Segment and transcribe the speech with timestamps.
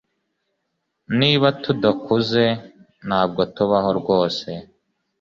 [1.19, 2.43] Niba tudakuze,
[3.07, 4.49] ntabwo tubaho rwose.”